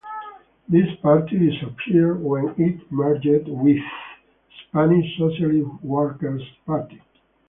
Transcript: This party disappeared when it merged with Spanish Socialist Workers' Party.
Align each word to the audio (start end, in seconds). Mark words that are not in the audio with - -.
This 0.67 0.87
party 1.03 1.37
disappeared 1.37 2.23
when 2.23 2.55
it 2.57 2.91
merged 2.91 3.47
with 3.47 3.77
Spanish 4.67 5.15
Socialist 5.15 5.83
Workers' 5.83 6.41
Party. 6.65 7.03